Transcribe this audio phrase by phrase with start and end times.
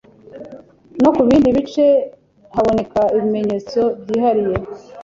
[1.01, 1.85] No ku bindi bice
[2.55, 4.59] haboneka ibimenyetso byihariye”.